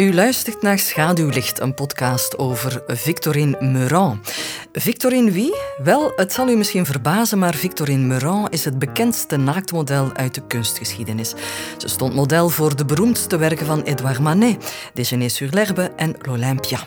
[0.00, 4.32] U luistert naar Schaduwlicht, een podcast over Victorine Meurant.
[4.72, 5.54] Victorine wie?
[5.82, 10.42] Wel, het zal u misschien verbazen, maar Victorine Meurant is het bekendste naaktmodel uit de
[10.46, 11.34] kunstgeschiedenis.
[11.78, 16.78] Ze stond model voor de beroemdste werken van Edouard Manet, Déjeuner sur l'herbe en L'Olympia.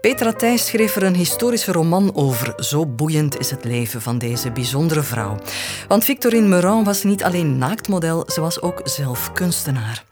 [0.00, 2.54] Petra Thijs schreef er een historische roman over.
[2.56, 5.38] Zo boeiend is het leven van deze bijzondere vrouw.
[5.88, 10.04] Want Victorine Meurant was niet alleen naaktmodel, ze was ook zelf kunstenaar.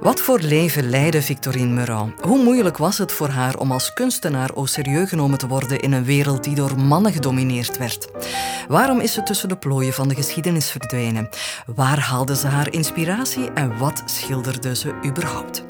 [0.00, 1.85] Wat voor leven leidde Victorine Meurant?
[2.20, 5.92] Hoe moeilijk was het voor haar om als kunstenaar au serieus genomen te worden in
[5.92, 8.08] een wereld die door mannen gedomineerd werd?
[8.68, 11.28] Waarom is ze tussen de plooien van de geschiedenis verdwenen?
[11.66, 15.64] Waar haalde ze haar inspiratie en wat schilderde ze überhaupt?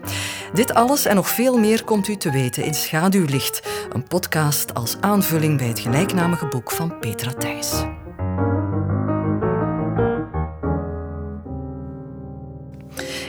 [0.52, 4.96] Dit alles en nog veel meer komt u te weten in Schaduwlicht, een podcast als
[5.00, 7.84] aanvulling bij het gelijknamige boek van Petra Thijs.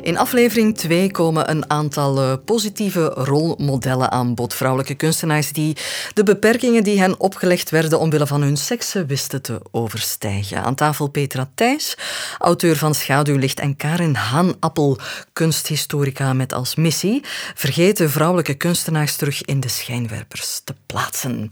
[0.08, 4.54] In aflevering 2 komen een aantal eh, positieve rolmodellen aan bod.
[4.54, 5.78] Vrouwelijke kunstenaars die
[6.14, 10.64] de beperkingen die hen opgelegd werden omwille van hun seksen wisten te overstijgen.
[10.64, 11.98] Aan tafel Petra Thijs,
[12.38, 14.98] auteur van Schaduwlicht, en Karin Haanappel,
[15.34, 17.22] kunsthistorica met als missie
[17.56, 21.50] vergeten vrouwelijke kunstenaars terug in de schijnwerpers te plaatsen.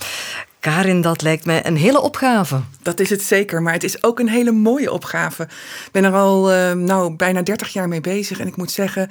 [0.66, 2.62] Karin, dat lijkt mij een hele opgave.
[2.82, 5.44] Dat is het zeker, maar het is ook een hele mooie opgave.
[5.86, 9.10] Ik ben er al uh, nou, bijna 30 jaar mee bezig en ik moet zeggen,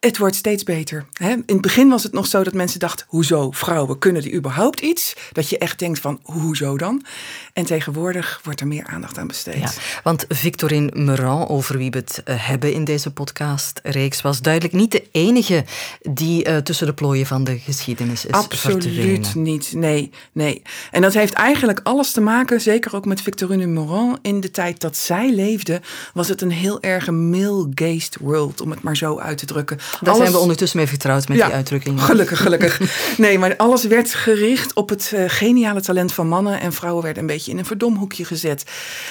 [0.00, 1.06] het wordt steeds beter.
[1.12, 1.30] Hè?
[1.30, 4.80] In het begin was het nog zo dat mensen dachten: hoezo, vrouwen, kunnen die überhaupt
[4.80, 5.16] iets?
[5.32, 7.04] Dat je echt denkt van, hoezo dan?
[7.52, 9.60] En tegenwoordig wordt er meer aandacht aan besteed.
[9.60, 9.70] Ja,
[10.02, 14.90] want Victorine Meurant, over wie we het eh, hebben in deze podcastreeks, was duidelijk niet
[14.90, 15.64] de enige
[16.02, 20.62] die uh, tussen de plooien van de geschiedenis is Absoluut niet, nee, nee.
[20.90, 24.18] En dat heeft eigenlijk alles te maken, zeker ook met Victorine Meurant.
[24.22, 25.80] In de tijd dat zij leefde,
[26.14, 29.78] was het een heel erg male-gazed world, om het maar zo uit te drukken.
[30.00, 32.02] Daar zijn we ondertussen mee vertrouwd met die uitdrukking.
[32.02, 32.80] Gelukkig, gelukkig.
[33.16, 36.60] nee, maar alles werd gericht op het uh, geniale talent van mannen.
[36.60, 38.64] En vrouwen werden een beetje in een verdomhoekje gezet.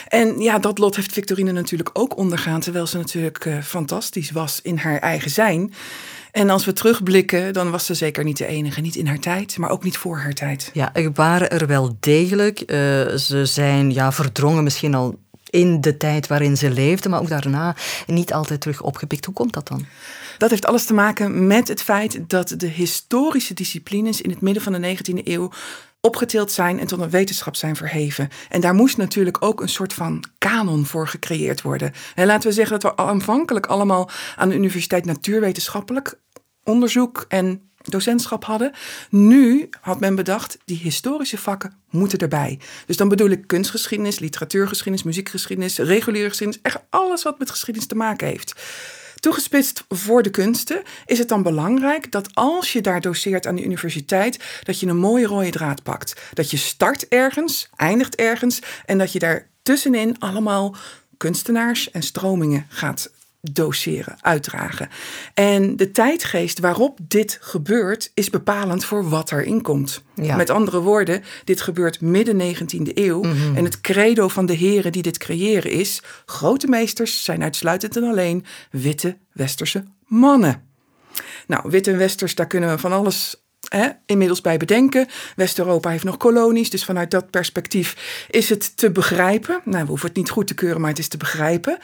[0.08, 2.59] En ja, dat lot heeft Victorine natuurlijk ook ondergaan.
[2.59, 5.74] Terwijl ze natuurlijk uh, fantastisch was in haar eigen zijn.
[6.31, 8.81] En als we terugblikken, dan was ze zeker niet de enige.
[8.81, 10.69] Niet in haar tijd, maar ook niet voor haar tijd.
[10.74, 12.59] Ja, er waren er wel degelijk.
[12.59, 12.68] Uh,
[13.16, 15.16] ze zijn ja, verdrongen misschien al
[15.50, 17.75] in de tijd waarin ze leefde, maar ook daarna
[18.08, 19.25] niet altijd terug opgepikt.
[19.25, 19.85] Hoe komt dat dan?
[20.38, 24.63] Dat heeft alles te maken met het feit dat de historische disciplines in het midden
[24.63, 25.51] van de 19e eeuw
[26.01, 28.29] opgetild zijn en tot een wetenschap zijn verheven.
[28.50, 31.94] En daar moest natuurlijk ook een soort van kanon voor gecreëerd worden.
[32.16, 36.19] En laten we zeggen dat we aanvankelijk allemaal aan de Universiteit Natuurwetenschappelijk
[36.63, 38.72] onderzoek en docentschap hadden.
[39.09, 42.59] Nu had men bedacht, die historische vakken moeten erbij.
[42.85, 47.96] Dus dan bedoel ik kunstgeschiedenis, literatuurgeschiedenis, muziekgeschiedenis, reguliere geschiedenis, echt alles wat met geschiedenis te
[47.96, 48.53] maken heeft.
[49.25, 53.63] Toegespitst voor de kunsten is het dan belangrijk dat als je daar doseert aan de
[53.63, 56.22] universiteit, dat je een mooie rode draad pakt.
[56.34, 60.75] Dat je start ergens, eindigt ergens en dat je daar tussenin allemaal
[61.18, 63.12] kunstenaars en stromingen gaat
[63.54, 64.90] doseren, uitdragen.
[65.34, 70.04] En de tijdgeest waarop dit gebeurt is bepalend voor wat erin komt.
[70.16, 73.22] Met andere woorden, dit gebeurt midden 19e eeuw.
[73.22, 73.56] Mhm.
[73.56, 78.04] En het credo van de heren die dit creëren is: grote meesters zijn uitsluitend en
[78.04, 80.64] alleen witte westerse mannen.
[81.48, 83.45] Nou, wit en westers, daar kunnen we van alles
[83.78, 85.08] Hè, inmiddels bij bedenken.
[85.36, 89.62] West-Europa heeft nog kolonies, dus vanuit dat perspectief is het te begrijpen.
[89.63, 91.78] Nou, we hoeven het niet goed te keuren, maar het is te begrijpen.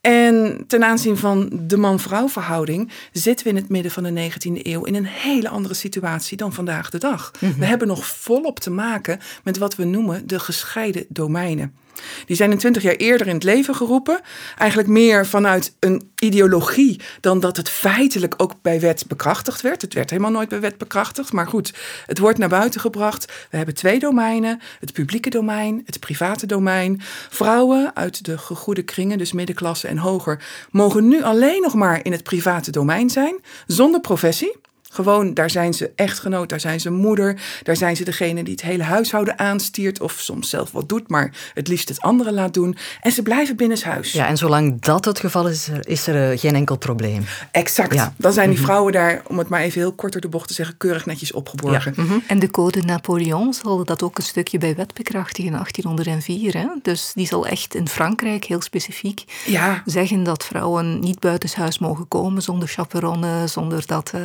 [0.00, 4.62] En ten aanzien van de man-vrouw verhouding zitten we in het midden van de 19e
[4.62, 7.30] eeuw in een hele andere situatie dan vandaag de dag.
[7.38, 7.58] Mhm.
[7.58, 11.74] We hebben nog volop te maken met wat we noemen de gescheiden domeinen.
[12.26, 14.20] Die zijn een twintig jaar eerder in het leven geroepen.
[14.58, 19.82] Eigenlijk meer vanuit een ideologie dan dat het feitelijk ook bij wet bekrachtigd werd.
[19.82, 21.32] Het werd helemaal nooit bij wet bekrachtigd.
[21.32, 21.74] Maar goed,
[22.06, 23.32] het wordt naar buiten gebracht.
[23.50, 27.00] We hebben twee domeinen: het publieke domein, het private domein.
[27.30, 32.12] Vrouwen uit de gegoede kringen, dus middenklasse en hoger, mogen nu alleen nog maar in
[32.12, 34.58] het private domein zijn, zonder professie.
[34.92, 38.62] Gewoon, daar zijn ze echtgenoot, daar zijn ze moeder, daar zijn ze degene die het
[38.62, 42.76] hele huishouden aanstiert of soms zelf wat doet, maar het liefst het andere laat doen.
[43.00, 44.12] En ze blijven binnenshuis.
[44.12, 47.24] Ja, en zolang dat het geval is, is er, eh, geen enkel probleem.
[47.50, 47.94] Exact.
[47.94, 48.14] Ja.
[48.16, 48.66] Dan zijn die mhm.
[48.66, 51.32] vrouwen daar, om het maar even heel kort door de bocht te zeggen, keurig netjes
[51.32, 51.92] opgeborgen.
[51.96, 52.02] Ja.
[52.02, 52.18] Mhm.
[52.26, 56.56] En de code Napoleon zal dat ook een stukje bij wet bekrachtigen in 1804.
[56.56, 56.66] Hè?
[56.82, 59.82] Dus die zal echt in Frankrijk heel specifiek ja.
[59.84, 64.12] zeggen dat vrouwen niet buitenshuis mogen komen zonder chaperonne, zonder dat...
[64.14, 64.20] Uh,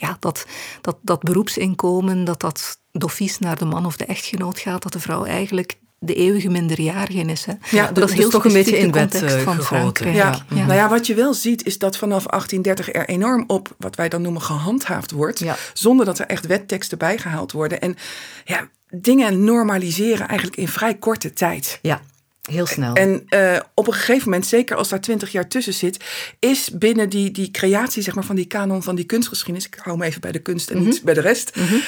[0.00, 0.46] ja, dat,
[0.80, 5.00] dat, dat beroepsinkomen, dat dat d'office naar de man of de echtgenoot gaat, dat de
[5.00, 7.44] vrouw eigenlijk de eeuwige minderjarige is.
[7.44, 7.52] Hè.
[7.70, 10.14] Ja, dat is dus heel toch een beetje in wet uh, van Frankrijk.
[10.14, 10.44] Ja.
[10.48, 14.08] Nou ja, wat je wel ziet is dat vanaf 1830 er enorm op, wat wij
[14.08, 15.44] dan noemen, gehandhaafd wordt.
[15.72, 17.80] Zonder dat er echt wetteksten bijgehaald worden.
[17.80, 17.96] En
[18.44, 21.78] ja, dingen normaliseren eigenlijk in vrij korte tijd.
[21.82, 22.00] Ja.
[22.48, 22.94] Heel snel.
[22.94, 26.04] En uh, op een gegeven moment, zeker als daar twintig jaar tussen zit,
[26.38, 29.98] is binnen die, die creatie zeg maar, van die kanon van die kunstgeschiedenis, ik hou
[29.98, 31.82] me even bij de kunst en mm niet bij de rest, mm -hmm.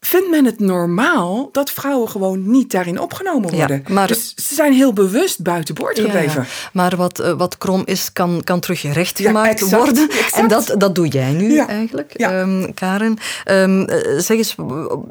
[0.00, 3.82] vindt men het normaal dat vrouwen gewoon niet daarin opgenomen worden.
[3.86, 6.42] Ja, maar, dus ze zijn heel bewust buiten boord gebleven.
[6.42, 10.10] Ja, maar wat, uh, wat krom is, kan, kan terug rechtgemaakt ja, worden.
[10.10, 10.32] Exact.
[10.32, 13.18] En dat, dat doe jij nu eigenlijk, um, Karen.
[13.50, 14.54] Um, zeg eens,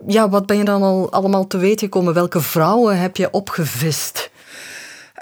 [0.07, 2.13] ja, wat ben je dan al allemaal te weten gekomen?
[2.13, 4.31] Welke vrouwen heb je opgevist?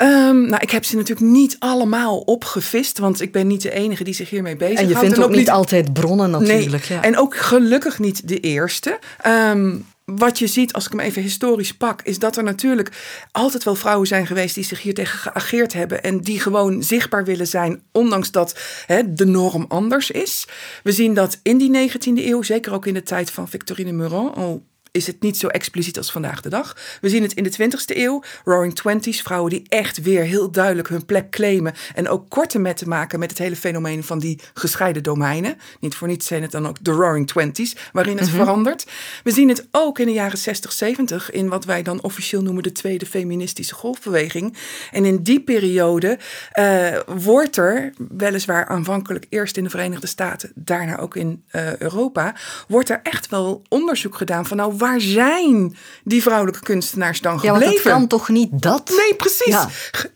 [0.02, 4.04] Um, nou, ik heb ze natuurlijk niet allemaal opgevist, want ik ben niet de enige
[4.04, 6.90] die zich hiermee bezig En je vindt ook, niet altijd bronnen natuurlijk.
[6.90, 7.04] Nee, ja.
[7.04, 9.00] En ook gelukkig niet de eerste.
[9.28, 12.92] Um, wat je ziet, als ik hem even historisch pak, is dat er natuurlijk
[13.32, 17.24] altijd wel vrouwen zijn geweest die zich hier tegen geageerd hebben en die gewoon zichtbaar
[17.24, 20.48] willen zijn, ondanks dat hè, de norm anders is.
[20.84, 24.36] We zien dat in die 19e eeuw, zeker ook in de tijd van Victorine Meurent,
[24.36, 26.78] al is het niet zo expliciet als vandaag de dag.
[27.02, 28.24] We zien het in de 20e eeuw.
[28.44, 31.74] Roaring Twenties, vrouwen die echt weer heel duidelijk hun plek claimen.
[31.96, 35.58] En ook korte met te maken met het hele fenomeen van die gescheiden domeinen.
[35.80, 38.36] Niet voor niets zijn het dan ook de Roaring Twenties, waarin het mhm.
[38.36, 38.88] verandert.
[39.24, 42.64] We zien het ook in de jaren 60, 70 in wat wij dan officieel noemen
[42.64, 44.58] de tweede feministische golfbeweging.
[44.92, 46.20] En in die periode
[46.60, 52.36] uh, wordt er, weliswaar aanvankelijk eerst in de Verenigde Staten, daarna ook in uh, Europa,
[52.68, 57.68] wordt er echt wel onderzoek gedaan van nou waar zijn die vrouwelijke kunstenaars dan gebleven?
[57.68, 58.90] Ja, want kan toch niet dat?
[58.90, 59.56] Nee, precies.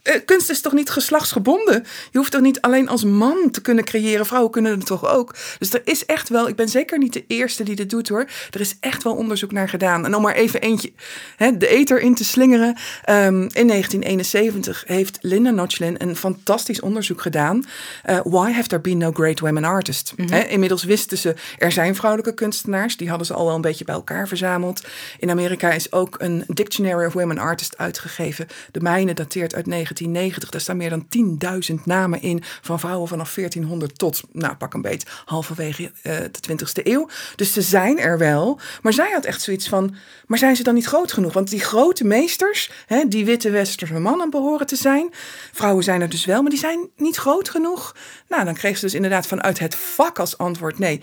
[0.03, 1.85] Eh, kunst is toch niet geslachtsgebonden?
[2.11, 4.25] Je hoeft toch niet alleen als man te kunnen creëren?
[4.25, 5.35] Vrouwen kunnen het toch ook?
[5.59, 8.25] Dus er is echt wel, ik ben zeker niet de eerste die dit doet hoor.
[8.51, 10.05] Er is echt wel onderzoek naar gedaan.
[10.05, 10.93] En om maar even eentje
[11.35, 12.67] hè, de eter in te slingeren.
[13.09, 17.65] Um, in 1971 heeft Linda Notchlin een fantastisch onderzoek gedaan.
[18.09, 20.13] Uh, why have there been no great women artists?
[20.15, 22.97] Mm inmiddels wisten ze, er zijn vrouwelijke kunstenaars.
[22.97, 24.54] Die hadden ze al wel een beetje bij elkaar verzameld.
[25.19, 28.47] In Amerika is ook een Dictionary of Women Artists uitgegeven.
[28.71, 30.49] De mijne dateert uit 1990.
[30.49, 31.07] Daar staan meer dan
[31.69, 36.39] 10.000 namen in van vrouwen vanaf 1400 tot, nou pak een beet, halverwege uh, de
[36.49, 37.09] 20e eeuw.
[37.35, 38.59] Dus ze zijn er wel.
[38.81, 41.33] Maar zij had echt zoiets van, maar zijn ze dan niet groot genoeg?
[41.33, 45.09] Want die grote meesters, hè, die witte westerse mannen behoren te zijn.
[45.53, 47.95] Vrouwen zijn er dus wel, maar die zijn niet groot genoeg.
[48.27, 51.01] Nou, dan kreeg ze dus inderdaad vanuit het vak als antwoord, nee,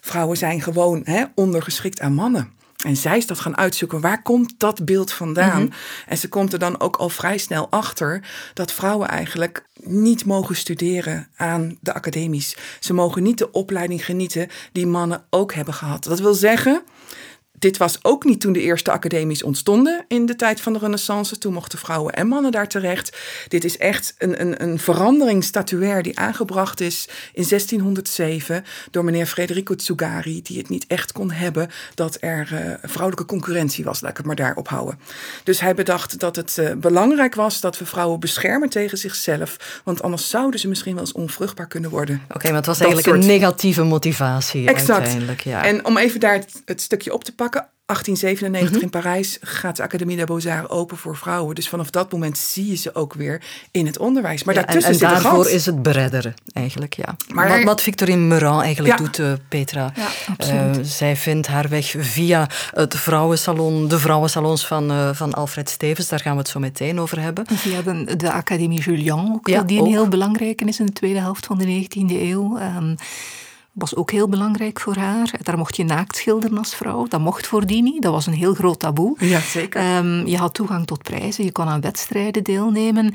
[0.00, 2.52] vrouwen zijn gewoon hè, ondergeschikt aan mannen.
[2.82, 4.00] En zij is dat gaan uitzoeken.
[4.00, 5.62] Waar komt dat beeld vandaan?
[5.62, 5.72] Mhm.
[6.06, 8.22] En ze komt er dan ook al vrij snel achter
[8.54, 12.56] dat vrouwen eigenlijk niet mogen studeren aan de academies.
[12.80, 16.04] Ze mogen niet de opleiding genieten die mannen ook hebben gehad.
[16.04, 16.82] Dat wil zeggen,
[17.64, 21.38] dit was ook niet toen de eerste academies ontstonden in de tijd van de Renaissance.
[21.38, 23.16] Toen mochten vrouwen en mannen daar terecht.
[23.48, 29.26] Dit is echt een, een, een verandering statuair die aangebracht is in 1607 door meneer
[29.26, 34.00] Federico Tsugari, die het niet echt kon hebben dat er uh, vrouwelijke concurrentie was.
[34.00, 34.98] Laat ik het maar daarop houden.
[35.44, 40.02] Dus hij bedacht dat het uh, belangrijk was dat we vrouwen beschermen tegen zichzelf, want
[40.02, 42.22] anders zouden ze misschien wel eens onvruchtbaar kunnen worden.
[42.34, 44.90] Oké, maar het was eigenlijk een negatieve motivatie exact.
[44.90, 45.40] uiteindelijk.
[45.40, 45.64] Ja.
[45.64, 47.52] En om even daar het, het stukje op te pakken
[47.86, 48.84] 1897 mhm.
[48.84, 51.54] in Parijs gaat de Académie des Beaux-Arts open voor vrouwen.
[51.54, 54.44] Dus vanaf dat moment zie je ze ook weer in het onderwijs.
[54.44, 57.16] Maar daartussen en, en daarvoor is het beredderen eigenlijk, ja.
[57.34, 59.92] Maar, wat, wat Victorine Meurant eigenlijk doet, uh, Petra.
[60.38, 66.08] Uh, zij vindt haar weg via het vrouwensalon, de vrouwensalons van, uh, van Alfred Stevens.
[66.08, 67.46] Daar gaan we het zo meteen over hebben.
[67.46, 71.46] Via de, de Académie Julian, ook, die een heel belangrijke is in de tweede helft
[71.46, 72.58] van de 19e eeuw.
[72.58, 72.96] Um,
[73.74, 75.30] was ook heel belangrijk voor haar.
[75.42, 77.06] Daar mocht je naakt schilderen als vrouw.
[77.08, 78.02] Dat mocht voordien niet.
[78.02, 79.16] Dat was een heel groot taboe.
[79.18, 79.96] Ja, zeker.
[79.96, 81.44] Um, je had toegang tot prijzen.
[81.44, 83.14] Je kon aan wedstrijden deelnemen.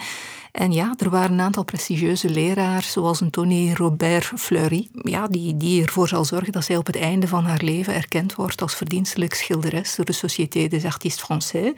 [0.52, 5.58] En ja, er waren een aantal prestigieuze leraars, zoals een Tony Robert Fleury, ja, die,
[5.58, 8.76] die ervoor zal zorgen dat zij op het einde van haar leven erkend wordt als
[8.76, 11.74] verdienstelijk schilderes door de Société des Artistes Français.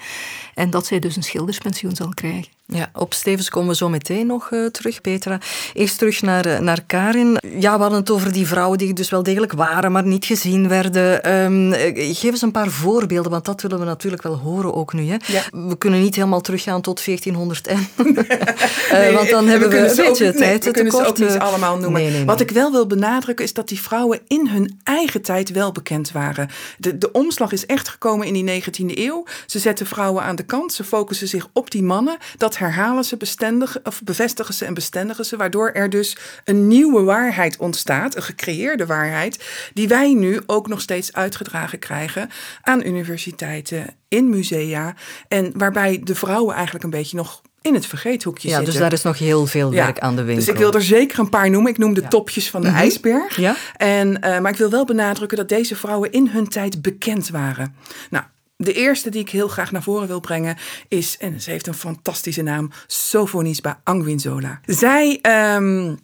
[0.54, 2.60] En dat zij dus een schilderspensioen zal krijgen.
[2.74, 5.40] Ja, op Stevens komen we zo meteen nog uh, terug, Petra.
[5.74, 7.38] Eerst terug naar, uh, naar Karin.
[7.60, 10.68] Ja, we hadden het over die vrouwen die dus wel degelijk waren, maar niet gezien
[10.68, 11.32] werden.
[11.34, 15.10] Um, geef eens een paar voorbeelden, want dat willen we natuurlijk wel horen ook nu.
[15.10, 15.16] Hè?
[15.26, 15.44] Ja.
[15.52, 17.88] We kunnen niet helemaal teruggaan tot 1400 en...
[18.92, 21.38] uh, want dan hebben we, we een beetje ook, tijd We kunnen ze ook niet
[21.38, 22.26] allemaal noemen.
[22.26, 26.12] Wat ik wel wil benadrukken is dat die vrouwen in hun eigen tijd wel bekend
[26.12, 26.50] waren.
[26.78, 29.26] De, de omslag is echt gekomen in die 19e eeuw.
[29.46, 30.74] Ze zetten vrouwen aan de kant.
[30.74, 32.18] Ze focussen zich op die mannen.
[32.38, 35.38] Dat herhalen ze, bestendigen, of bevestigen ze en bestendigen ze.
[35.38, 38.16] Waardoor er dus een nieuwe waarheid ontstaat.
[38.16, 39.44] Een gecreëerde waarheid.
[39.74, 42.30] Die wij nu ook nog steeds uitgedragen krijgen
[42.62, 44.96] aan universiteiten, in musea.
[45.28, 48.74] En waarbij de vrouwen eigenlijk een beetje nog in het vergeethoekje ja, zitten.
[48.74, 50.46] Dus daar is nog heel veel werk aan de winkel.
[50.46, 51.72] Dus ik wil er zeker een paar noemen.
[51.72, 52.78] Ik noem de topjes van de mhm.
[52.78, 53.36] ijsberg.
[53.36, 53.56] Ja.
[53.78, 57.76] En, uh, maar ik wil wel benadrukken dat deze vrouwen in hun tijd bekend waren.
[58.10, 58.24] Nou,
[58.56, 61.74] de eerste die ik heel graag naar voren wil brengen is, en ze heeft een
[61.74, 64.60] fantastische naam, Sofonisba Anguinzola.
[64.66, 65.20] Zij...
[65.56, 66.00] Um,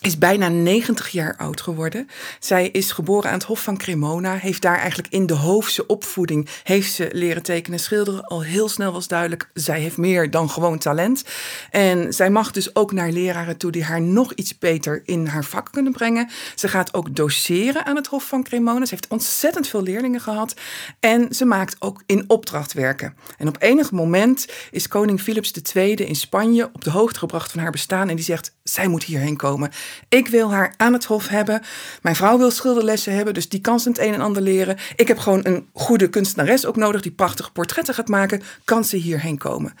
[0.00, 2.08] is bijna 90 jaar oud geworden.
[2.38, 4.34] Zij is geboren aan het Hof van Cremona.
[4.34, 8.24] Heeft daar eigenlijk in de hoofdse opvoeding heeft ze leren tekenen schilderen.
[8.24, 11.24] Al heel snel was duidelijk, zij heeft meer dan gewoon talent.
[11.70, 15.44] En zij mag dus ook naar leraren toe die haar nog iets beter in haar
[15.44, 16.30] vak kunnen brengen.
[16.54, 18.84] Ze gaat ook doseren aan het Hof van Cremona.
[18.84, 20.54] Ze heeft ontzettend veel leerlingen gehad.
[21.00, 23.14] En ze maakt ook in opdracht werken.
[23.38, 27.60] En op enig moment is koning Philips II in Spanje op de hoogte gebracht van
[27.60, 28.08] haar bestaan.
[28.08, 29.70] En die zegt, zij moet hierheen komen.
[30.08, 31.62] Ik wil haar aan het hof hebben.
[32.02, 34.76] Mijn vrouw wil schilderlessen hebben, dus die kan ze het een en ander leren.
[34.96, 38.42] Ik heb gewoon een goede kunstenares ook nodig die prachtige portretten gaat maken.
[38.64, 39.74] Kan ze hierheen komen?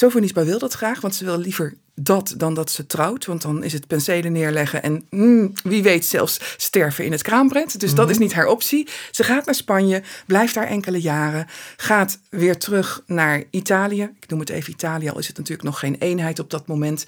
[0.00, 3.24] Sofonisba wil dat graag, want ze wil liever dat dan dat ze trouwt.
[3.24, 7.80] Want dan is het penselen neerleggen en mm, wie weet zelfs sterven in het kraambred.
[7.80, 8.14] Dus dat mhm.
[8.14, 8.88] is niet haar optie.
[9.10, 14.02] Ze gaat naar Spanje, blijft daar enkele jaren, gaat weer terug naar Italië.
[14.20, 17.04] Ik noem het even Italië, al is het natuurlijk nog geen eenheid op dat moment.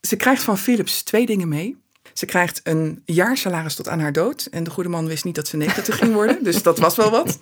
[0.00, 1.76] Ze krijgt van Philips twee dingen mee.
[2.12, 4.48] Ze krijgt een jaarsalaris tot aan haar dood.
[4.50, 6.44] En de goede man wist niet dat ze 90 ging worden.
[6.44, 7.38] Dus dat was wel wat.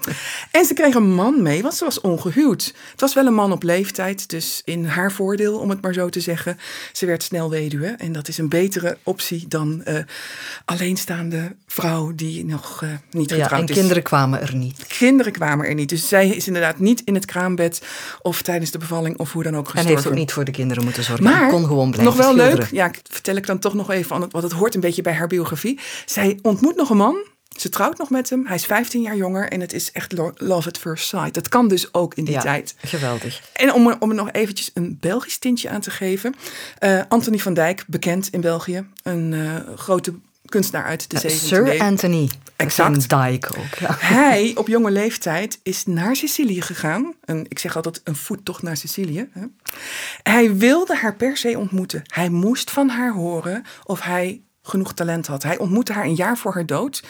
[0.50, 2.74] En ze kreeg een man mee, want ze was ongehuwd.
[2.90, 4.28] Het was wel een man op leeftijd.
[4.28, 6.58] Dus in haar voordeel, om het maar zo te zeggen.
[6.92, 7.86] Ze werd snel weduwe.
[7.86, 9.98] En dat is een betere optie dan uh,
[10.64, 13.68] alleenstaande vrouw die nog uh, niet getrouwd ja, en is.
[13.68, 14.86] En kinderen kwamen er niet.
[14.86, 15.88] Kinderen kwamen er niet.
[15.88, 17.82] Dus zij is inderdaad niet in het kraambed
[18.22, 19.90] of tijdens de bevalling of hoe dan ook gestorven.
[19.90, 21.24] En heeft ook niet voor de kinderen moeten zorgen.
[21.24, 22.58] Maar kon gewoon blijven nog wel schilderen.
[22.58, 22.70] leuk.
[22.70, 25.26] Ja, vertel ik dan toch nog even het, wat het hoort een beetje bij haar
[25.26, 25.78] biografie.
[26.06, 27.26] Zij ontmoet nog een man.
[27.56, 28.46] Ze trouwt nog met hem.
[28.46, 31.34] Hij is 15 jaar jonger en het is echt love at first sight.
[31.34, 32.74] Dat kan dus ook in die ja, tijd.
[32.78, 33.42] Geweldig.
[33.52, 36.34] En om, om er nog eventjes een Belgisch tintje aan te geven.
[36.80, 38.86] Uh, Anthony van Dijk, bekend in België.
[39.02, 43.08] Een uh, grote kunstenaar uit de 17e uh, Sir Anthony exact.
[43.08, 43.74] Dijk ook.
[43.78, 43.96] Ja.
[43.98, 47.14] Hij op jonge leeftijd is naar Sicilië gegaan.
[47.24, 49.28] En ik zeg altijd een voettocht naar Sicilië.
[49.32, 49.42] Hè.
[50.22, 52.02] Hij wilde haar per se ontmoeten.
[52.06, 55.42] Hij moest van haar horen of hij genoeg talent had.
[55.42, 57.02] Hij ontmoette haar een jaar voor haar dood.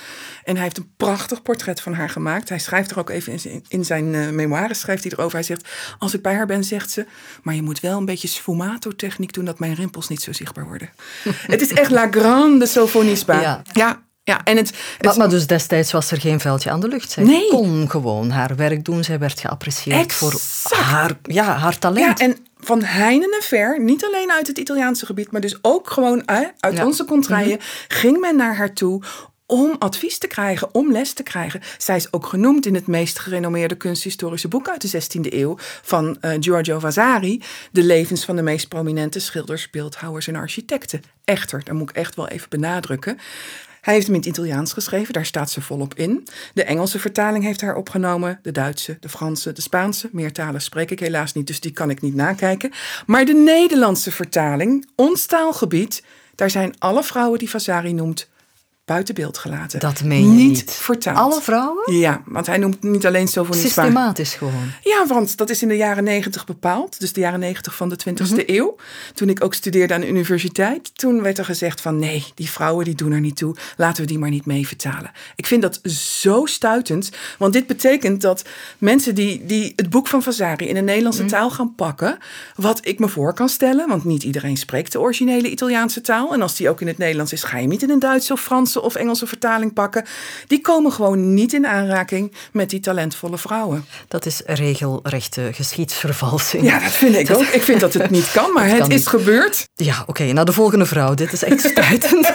[0.44, 2.48] En hij heeft een prachtig portret van haar gemaakt.
[2.48, 5.34] Hij schrijft er ook even in, in zijn uh, memoires, schrijft hij erover.
[5.34, 7.06] Hij zegt, als ik bij haar ben, zegt ze...
[7.42, 9.44] maar je moet wel een beetje sfumato-techniek doen...
[9.44, 10.90] dat mijn rimpels niet zo zichtbaar worden.
[11.54, 13.40] het is echt la grande sofonisba.
[13.40, 13.62] Ja.
[13.72, 14.02] ja.
[14.30, 15.16] Ja, en het, het...
[15.16, 17.10] Maar, dus destijds was er geen veldje aan de lucht.
[17.10, 17.48] Zij nee.
[17.48, 19.04] kon gewoon haar werk doen.
[19.04, 22.18] Zij werd geapprecieerd voor haar, ja, haar talent.
[22.18, 25.90] Ja, en van heinen en ver, niet alleen uit het Italiaanse gebied, maar dus ook
[25.90, 26.28] gewoon
[26.60, 27.64] uit onze contraien, mhm.
[27.88, 29.02] ging men naar haar toe
[29.46, 31.60] om advies te krijgen, om les te krijgen.
[31.78, 36.16] Zij is ook genoemd in het meest gerenommeerde kunsthistorische boek uit de 16e eeuw van
[36.20, 41.02] uh, Giorgio Vasari, de levens van de meest prominente schilders, beeldhouwers en architecten.
[41.24, 43.18] Echter, daar moet ik echt wel even benadrukken.
[43.80, 46.26] Hij heeft hem in het Italiaans geschreven, daar staat ze volop in.
[46.54, 50.08] De Engelse vertaling heeft haar opgenomen, de Duitse, de Franse, de Spaanse.
[50.12, 52.72] Meer talen spreek ik helaas niet, dus die kan ik niet nakijken.
[53.06, 56.02] Maar de Nederlandse vertaling, ons taalgebied,
[56.34, 58.28] daar zijn alle vrouwen die Vasari noemt
[58.90, 59.80] buiten beeld gelaten.
[59.80, 60.48] Dat meen je niet.
[60.48, 60.70] niet.
[60.70, 61.16] vertaald.
[61.16, 61.92] Alle vrouwen?
[61.92, 63.68] Ja, want hij noemt niet alleen Sofonisba.
[63.68, 64.72] Systematisch gewoon.
[64.82, 67.00] Ja, want dat is in de jaren negentig bepaald.
[67.00, 68.42] Dus de jaren negentig van de 20e mhm.
[68.46, 68.76] eeuw.
[69.14, 70.98] Toen ik ook studeerde aan de universiteit.
[70.98, 73.56] Toen werd er gezegd van nee, die vrouwen die doen er niet toe.
[73.76, 75.10] Laten we die maar niet mee vertalen.
[75.36, 77.10] Ik vind dat zo stuitend.
[77.38, 78.44] Want dit betekent dat
[78.78, 81.30] mensen die, die het boek van Vasari in de Nederlandse mhm.
[81.30, 82.18] taal gaan pakken.
[82.56, 83.88] Wat ik me voor kan stellen.
[83.88, 86.32] Want niet iedereen spreekt de originele Italiaanse taal.
[86.34, 88.40] En als die ook in het Nederlands is, ga je niet in een Duitse of
[88.40, 90.04] Franse of Engelse vertaling pakken.
[90.46, 93.84] Die komen gewoon niet in aanraking met die talentvolle vrouwen.
[94.08, 96.62] Dat is regelrechte geschiedsvervalsing.
[96.62, 97.42] Ja, dat vind ik ook.
[97.42, 99.68] Ik vind dat het niet kan, maar het is gebeurd.
[99.74, 100.24] Ja, oké.
[100.32, 101.14] naar de volgende vrouw.
[101.14, 102.32] Dit is echt stuitend.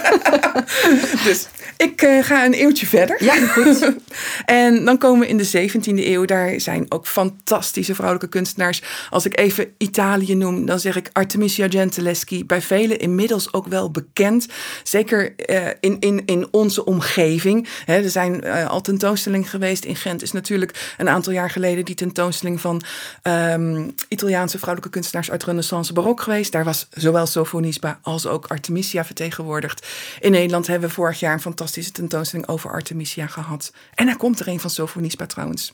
[1.26, 3.24] dus ik uh, ga een eeuwtje verder.
[3.24, 3.92] Ja, goed.
[4.44, 6.24] en dan komen we in de 17e eeuw.
[6.24, 8.82] Daar zijn ook fantastische vrouwelijke kunstenaars.
[9.10, 12.44] Als ik even Italië noem, dan zeg ik Artemisia Gentileschi.
[12.44, 14.46] Bij velen inmiddels ook wel bekend.
[14.82, 17.68] Zeker uh, in, in, in in onze omgeving.
[17.86, 19.84] er zijn uh, al tentoonstellingen geweest.
[19.84, 22.82] In Gent is natuurlijk een aantal jaar geleden die tentoonstelling van
[23.22, 26.52] um, Italiaanse vrouwelijke kunstenaars uit Renaissance Barok geweest.
[26.52, 29.86] Daar was zowel Sofonisba als ook Artemisia vertegenwoordigd.
[30.20, 33.72] In Nederland hebben we vorig jaar een fantastische tentoonstelling over Artemisia gehad.
[33.94, 35.72] En er komt er een van Sofonisba trouwens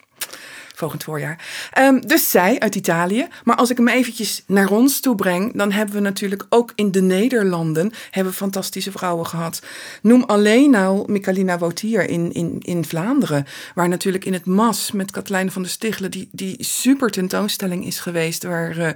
[0.75, 1.39] volgend voorjaar.
[1.79, 3.27] Um, dus zij uit Italië.
[3.45, 6.91] Maar als ik hem eventjes naar ons toe breng, dan hebben we natuurlijk ook in
[6.91, 9.63] de Nederlanden hebben fantastische vrouwen gehad.
[10.03, 15.11] Noem alleen nou Michalina Woutier in, in, in Vlaanderen, waar natuurlijk in het Mas met
[15.11, 18.91] Katelijne van der Stichelen die, die super tentoonstelling is geweest, waar, uh,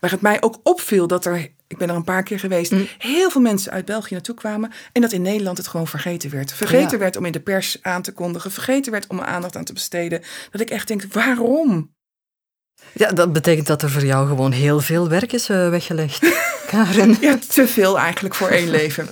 [0.00, 2.88] waar het mij ook opviel dat er ik ben er een paar keer geweest, mm.
[2.98, 6.52] heel veel mensen uit België naartoe kwamen en dat in Nederland het gewoon vergeten werd.
[6.52, 9.72] Vergeten werd om in de pers aan te kondigen, vergeten werd om aandacht aan te
[9.72, 10.22] besteden.
[10.50, 11.92] Dat ik echt denk, waarom?
[12.92, 17.16] Ja, dat betekent dat er voor jou gewoon heel veel werk is uh, weggelegd, Karen.
[17.20, 19.08] Ja, te veel eigenlijk voor één leven.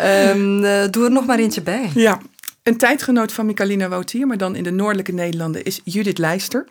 [0.00, 0.60] um,
[0.92, 1.90] doe er nog maar eentje bij.
[1.94, 2.20] Ja,
[2.64, 6.68] een tijdgenoot van Michalina Woutier, maar dan in de noordelijke Nederlanden, is Judith Leister.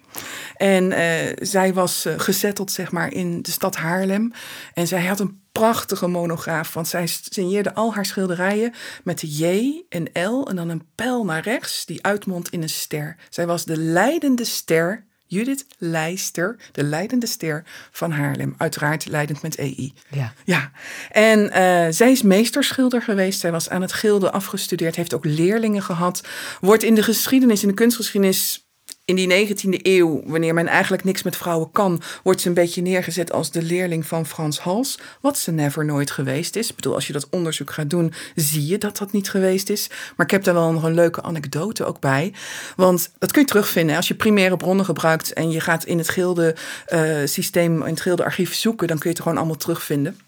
[0.56, 0.98] En uh,
[1.36, 4.32] zij was uh, gezetteld, zeg maar, in de stad Haarlem.
[4.74, 8.74] En zij had een prachtige monograaf, want zij signeerde al haar schilderijen
[9.04, 9.46] met de J,
[9.90, 13.16] een L en dan een pijl naar rechts, die uitmondt in een ster.
[13.30, 18.56] Zij was de leidende ster Judith Leister, de leidende ster van Haarlem.
[18.58, 19.94] Uiteraard leidend met EI.
[20.10, 20.34] Ja.
[20.44, 20.72] ja.
[21.12, 23.40] En uh, zij is meesterschilder geweest.
[23.40, 24.96] Zij was aan het gilde afgestudeerd.
[24.96, 26.24] Heeft ook leerlingen gehad.
[26.62, 28.63] Wordt in de geschiedenis, in de kunstgeschiedenis
[29.06, 32.82] in die 19e eeuw, wanneer men eigenlijk niks met vrouwen kan, wordt ze een beetje
[32.82, 35.00] neergezet als de leerling van Frans Hals.
[35.22, 36.70] Wat ze never nooit geweest is.
[36.70, 39.90] Ik bedoel, als je dat onderzoek gaat doen, zie je dat dat niet geweest is.
[40.16, 42.34] Maar ik heb daar wel nog een leuke anekdote ook bij.
[42.76, 43.96] Want dat kun je terugvinden.
[43.96, 46.56] Als je primaire bronnen gebruikt en je gaat in het gilde
[46.94, 50.20] uh, systeem, in het gilde archief zoeken, dan kun je het gewoon allemaal terugvinden.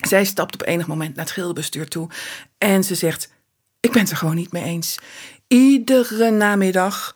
[0.00, 2.08] Zij stapt op enig moment naar het gildebestuur toe
[2.58, 3.32] en ze zegt:
[3.80, 4.98] Ik ben het er gewoon niet mee eens.
[5.48, 7.14] Iedere namiddag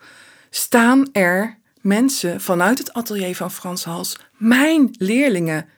[0.49, 5.69] staan er mensen vanuit het atelier van Frans Hals mijn leerlingen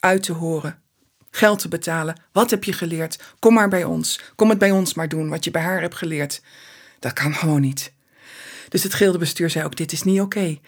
[0.00, 0.80] uit te horen.
[1.30, 2.20] Geld te betalen.
[2.32, 3.18] Wat heb je geleerd?
[3.38, 4.20] Kom maar bij ons.
[4.34, 6.42] Kom het bij ons maar doen, wat je bij haar hebt geleerd.
[6.98, 7.92] Dat kan gewoon niet.
[8.68, 10.58] Dus het gildebestuur zei ook, dit is niet oké.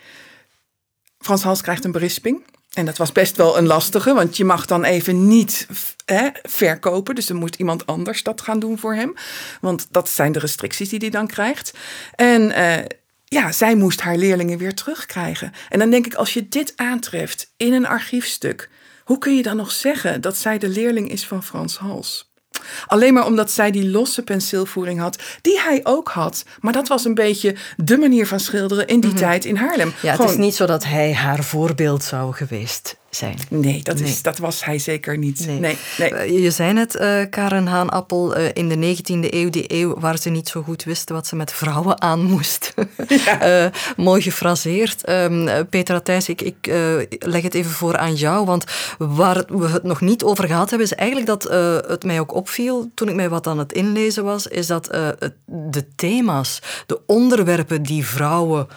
[1.19, 2.45] Frans Hals krijgt een berisping.
[2.73, 5.67] En dat was best wel een lastige, want je mag dan even niet
[6.05, 7.15] hè, verkopen.
[7.15, 9.15] Dus dan moet iemand anders dat gaan doen voor hem.
[9.61, 11.73] Want dat zijn de restricties die hij dan krijgt.
[12.15, 12.77] En uh,
[13.29, 15.53] ja, zij moest haar leerlingen weer terugkrijgen.
[15.69, 18.71] En dan denk ik, als je dit aantreft in een archiefstuk,
[19.05, 22.27] hoe kun je dan nog zeggen dat zij de leerling is van Frans Hals?
[22.87, 26.45] Alleen maar omdat zij die losse penseelvoering had, die hij ook had.
[26.61, 29.19] Maar dat was een beetje de manier van schilderen in die mhm.
[29.19, 29.93] tijd in Haarlem.
[30.03, 33.37] Ja, het is niet zo dat hij haar voorbeeld zou geweest zijn.
[33.51, 35.47] Nee, dat, Is, dat was hij zeker niet.
[35.47, 35.77] Nee.
[35.99, 39.99] nee, eh, Je zei net, uh, Karen Haanappel, uh, in de 19e eeuw, die eeuw
[39.99, 42.75] waar ze niet zo goed wisten wat ze met vrouwen aan moest.
[43.09, 43.71] Ja.
[43.97, 45.09] mooi gefraseerd.
[45.09, 46.57] Um, Petra Thijs, ik, ik
[47.19, 48.65] leg het even voor aan jou, want
[48.99, 51.43] waar we het nog niet over gehad hebben, is eigenlijk dat
[51.89, 54.85] het mij ook opviel toen ik mij wat aan het inlezen was, is dat
[55.47, 58.69] de thema's, de onderwerpen die vrouwen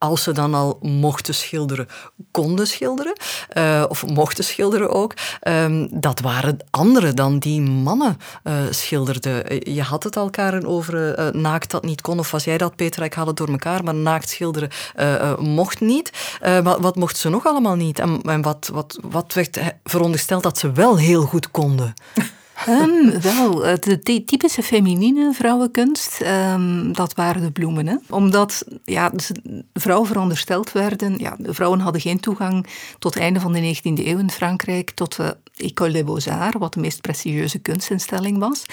[0.00, 1.88] als ze dan al mochten schilderen,
[2.30, 3.12] konden schilderen,
[3.56, 5.14] uh, of mochten schilderen ook,
[5.48, 9.46] um, dat waren andere dan die mannen uh, schilderden.
[9.46, 13.04] Eh, je had het Karen, over naakt dat niet kon, of was jij dat, Petra?
[13.04, 14.70] Ik haal het door elkaar, maar naakt schilderen
[15.38, 16.10] mocht niet.
[16.62, 17.98] Wat, wat, mochten ze nog allemaal niet?
[17.98, 21.94] En, en wat, wat, wat werd verondersteld dat ze wel heel goed konden?
[22.68, 26.20] Um, wel, de typische feminine vrouwenkunst,
[26.52, 27.86] um, dat waren de bloemen.
[27.86, 27.96] Hè?
[28.10, 29.30] Omdat ja, dus
[29.72, 32.66] vrouwen verondersteld werden, ja, de vrouwen hadden geen toegang
[32.98, 36.74] tot het einde van de 19e eeuw in Frankrijk tot de École des Beaux-Arts, wat
[36.74, 38.64] de meest prestigieuze kunstinstelling was.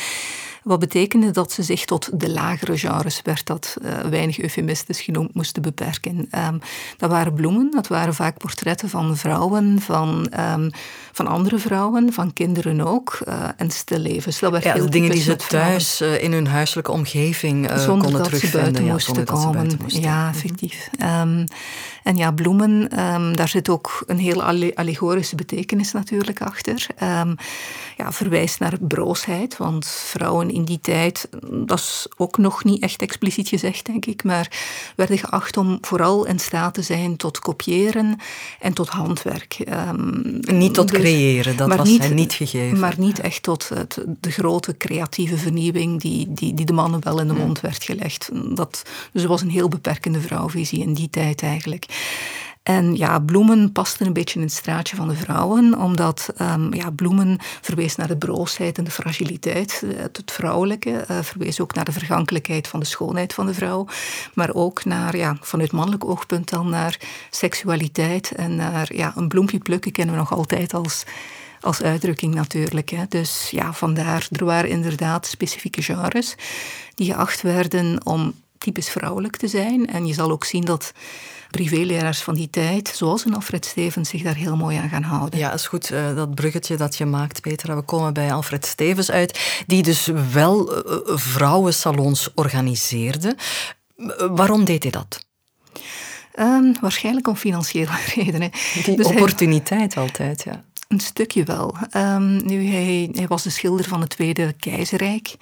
[0.67, 5.33] Wat betekende dat ze zich tot de lagere genres, werd dat uh, weinig eufemistisch genoemd,
[5.33, 6.29] moesten beperken.
[6.47, 6.59] Um,
[6.97, 10.69] dat waren bloemen, dat waren vaak portretten van vrouwen, van, um,
[11.11, 14.39] van andere vrouwen, van kinderen ook, uh, en stillevens.
[14.39, 18.31] Dat werd ja, de dingen die ze thuis uh, in hun huiselijke omgeving zonder konden
[18.31, 19.53] dat Ze buiten ja, moesten komen.
[19.53, 20.01] Buiten moesten.
[20.01, 20.89] Ja, effectief.
[21.21, 21.45] Um,
[22.07, 22.89] en ja, bloemen,
[23.35, 24.43] daar zit ook een heel
[24.73, 26.87] allegorische betekenis natuurlijk achter.
[27.97, 33.01] ja, verwijst naar broosheid, want vrouwen in die tijd, dat is ook nog niet echt
[33.01, 34.51] expliciet gezegd, denk ik, maar
[34.95, 38.19] werden geacht om vooral in staat te zijn tot kopiëren
[38.59, 39.57] en tot handwerk.
[39.89, 42.79] Um, niet tot dus, creëren, dat was niet, niet gegeven.
[42.79, 47.19] Maar niet echt tot het, de grote creatieve vernieuwing die, die, die de mannen wel
[47.19, 48.29] in de mond werd gelegd.
[48.55, 51.85] Dat, dus het was een heel beperkende vrouwvisie in die tijd eigenlijk.
[52.67, 56.89] En ja, bloemen pasten een beetje in het straatje van de vrouwen, omdat um, ja,
[56.89, 61.91] bloemen verwees naar de broosheid en de fragiliteit, het, vrouwelijke, uh, verwees ook naar de
[61.91, 63.87] vergankelijkheid van de schoonheid van de vrouw,
[64.33, 69.59] maar ook naar, ja, vanuit mannelijk oogpunt dan naar seksualiteit en naar ja, een bloempje
[69.59, 71.05] plukken kennen we nog altijd als
[71.61, 72.89] als uitdrukking natuurlijk.
[72.89, 73.03] Hè.
[73.09, 76.35] Dus ja, vandaar, er waren inderdaad specifieke genres
[76.95, 79.87] die geacht werden om typisch vrouwelijk te zijn.
[79.87, 80.91] En je zal ook zien dat
[81.51, 85.39] privéleraars van die tijd, zoals een Alfred Stevens, zich daar heel mooi aan gaan houden.
[85.39, 87.75] Ja, is goed, uh, dat bruggetje dat je maakt, Petra.
[87.75, 93.35] We komen bij Alfred Stevens uit, die dus wel uh, vrouwensalons organiseerde.
[94.31, 95.25] waarom deed hij dat?
[96.39, 98.51] Um, waarschijnlijk om financiële redenen.
[98.83, 100.03] Die dus opportuniteit hij...
[100.03, 100.63] altijd, ja.
[100.87, 101.75] Een stukje wel.
[101.95, 105.35] Um, nu, hij, hij, was de schilder van het Tweede Keizerrijk.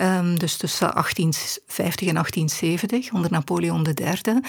[0.00, 4.12] Um, dus tussen 1850 en 1870, onder Napoleon III.
[4.26, 4.42] Um,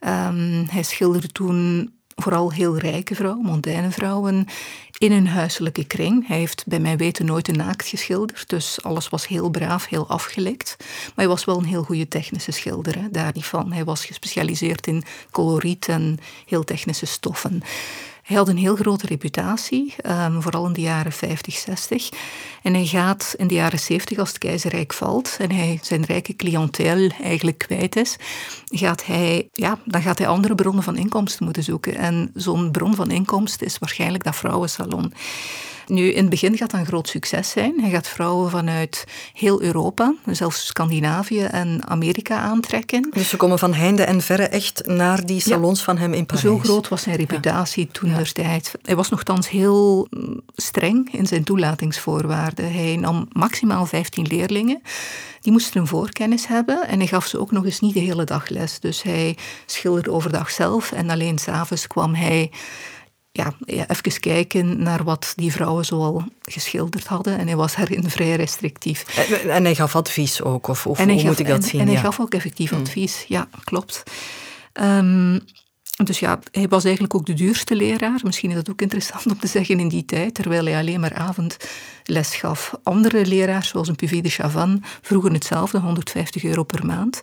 [0.00, 4.46] ehm, hij schilderde toen vooral heel rijke vrouwen, mondaine vrouwen,
[4.98, 6.26] in een huiselijke kring.
[6.26, 10.08] Hij heeft bij mij weten nooit een naakt geschilderd, dus alles was heel braaf, heel
[10.08, 10.74] afgelekt.
[10.78, 13.72] Maar hij was wel een heel goede technische schilder, hè, daar niet van.
[13.72, 17.62] Hij was gespecialiseerd in coloriet en heel technische stoffen.
[18.24, 22.08] Hij had een heel grote reputatie, um, vooral in de jaren 50, 60.
[22.62, 26.36] En hij gaat in de jaren 70, als het keizerrijk valt en hij zijn rijke
[26.36, 28.16] cliëntel eigenlijk kwijt is,
[28.64, 31.96] gaat hij, ja, dan gaat hij andere bronnen van inkomsten moeten zoeken.
[31.96, 35.12] En zo'n bron van inkomsten is waarschijnlijk dat vrouwensalon.
[35.86, 37.80] Nu, in het begin gaat dat een groot succes zijn.
[37.80, 43.10] Hij gaat vrouwen vanuit heel Europa, zelfs Scandinavië en Amerika aantrekken.
[43.12, 46.46] Dus ze komen van heinde en verre echt naar die salons van hem in Parijs.
[46.46, 48.22] Zo groot was zijn reputatie toen ja.
[48.32, 48.72] tijd.
[48.82, 52.72] Hij was nogthans heel mm, streng in zijn toelatingsvoorwaarden.
[52.72, 54.82] Hij nam maximaal 15 leerlingen.
[55.40, 58.24] Die moesten een voorkennis hebben en hij gaf ze ook nog eens niet de hele
[58.24, 58.80] dag les.
[58.80, 62.50] Dus hij schilderde overdag zelf en alleen s'avonds kwam hij
[63.36, 67.38] ja, even kijken naar wat die vrouwen zoal geschilderd hadden.
[67.38, 69.02] En hij was daarin vrij restrictief.
[69.48, 71.80] En, hij gaf advies ook, of, of hoe moet ik dat zien?
[71.80, 72.80] En hij gaf ook effectief hmm.
[72.80, 74.02] advies, ja, klopt.
[74.72, 75.40] Um,
[76.04, 78.20] dus ja, hij was eigenlijk ook de duurste leraar.
[78.22, 81.14] Misschien is dat ook interessant om te zeggen in die tijd, terwijl hij alleen maar
[81.14, 82.74] avondles gaf.
[82.82, 87.20] Andere leraars, zoals een Puvis de Chavannes, vroegen hetzelfde, 150 euro per maand.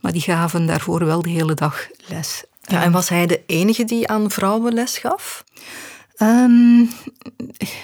[0.00, 2.44] Maar die gaven daarvoor wel de hele dag les.
[2.62, 5.44] Ja, en was hij de enige die aan vrouwen les gaf?
[6.18, 6.90] Um,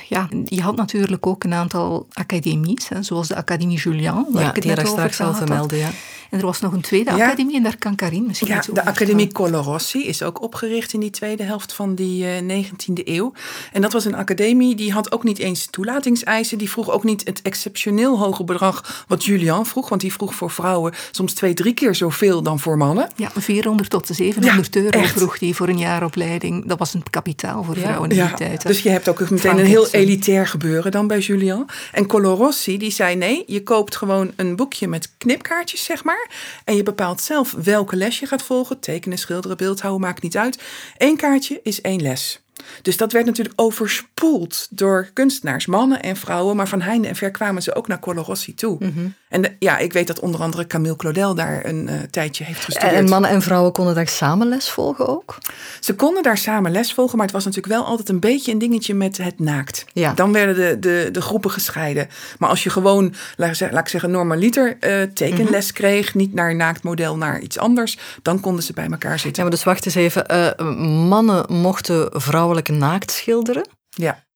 [0.09, 4.49] ja, je had natuurlijk ook een aantal academies, hè, zoals de Academie Julian, waar ja,
[4.49, 5.91] ik het die net over straks al vermelde, ja.
[6.31, 8.83] En er was nog een tweede academie en daar kan Karin misschien ja, iets over
[8.83, 13.33] De Academie Colorossi is ook opgericht in die tweede helft van die uh, 19e eeuw.
[13.73, 16.59] En dat was een academie die had ook niet eens toelatingseisen.
[16.59, 19.88] Die vroeg ook niet het exceptioneel hoge bedrag wat Julian vroeg.
[19.88, 23.11] Want die vroeg voor vrouwen soms twee, drie keer zoveel dan voor mannen.
[23.17, 26.67] Ja, 400 tot 700 euro vroeg die voor een jaaropleiding.
[26.67, 28.67] Dat was een kapitaal voor vrouwen in die tijd.
[28.67, 31.69] Dus je hebt ook meteen een heel elitair gebeuren dan bij Julian.
[31.93, 36.17] En Colorossi die zei nee, je koopt gewoon een boekje met knipkaartjes zeg maar.
[36.64, 38.81] En je bepaalt zelf welke les je gaat volgen.
[38.81, 40.62] Tekenen, schilderen, beeldhouden, maakt niet uit.
[40.96, 42.40] Eén kaartje is één les.
[42.83, 46.57] Dus dat werd natuurlijk overspoeld door kunstenaars, mannen en vrouwen.
[46.57, 48.77] Maar van heinde en ver kwamen ze ook naar Colorossi toe.
[48.81, 49.07] Mhm.
[49.29, 52.92] En ja, ik weet dat onder andere Camille Claudel daar een uh, tijdje heeft gestudeerd.
[52.92, 55.38] En mannen en vrouwen konden daar samen les volgen ook?
[55.81, 58.59] Ze konden daar samen les volgen, maar het was natuurlijk wel altijd een beetje een
[58.59, 59.85] dingetje met het naakt.
[59.92, 60.12] Ja.
[60.12, 62.09] Dan werden de, de, de groepen gescheiden.
[62.38, 65.75] Maar als je gewoon, laat, laat ik zeggen, normaliter uh, tekenles mhm.
[65.75, 69.42] kreeg, niet naar een naaktmodel, naar iets anders, dan konden ze bij elkaar zitten.
[69.42, 70.25] Ja, maar dus wacht eens even.
[70.31, 73.68] Uh, mannen mochten vrouwelijk naakt schilderen?
[73.88, 74.26] Ja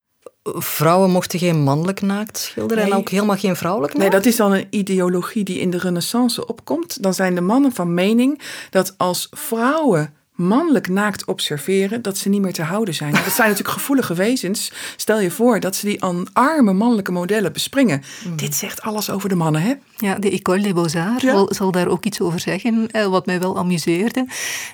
[0.45, 4.11] vrouwen mochten geen mannelijk naakt schilderen en ook helemaal geen vrouwelijk naakt?
[4.11, 7.03] Nee, dat is dan een ideologie die in de renaissance opkomt.
[7.03, 12.41] Dan zijn de mannen van mening dat als vrouwen mannelijk naakt observeren, dat ze niet
[12.41, 13.13] meer te houden zijn.
[13.13, 14.73] Dat zijn natuurlijk gevoelige wezens.
[14.97, 16.03] Stel je voor dat ze die
[16.33, 18.03] arme mannelijke modellen bespringen.
[18.25, 18.37] Mm.
[18.37, 19.75] Dit zegt alles over de mannen, hè?
[19.97, 23.59] Ja, de École des Beaux-Arts zal daar ook iets over zeggen, eh, wat mij wel
[23.59, 24.27] amuseerde.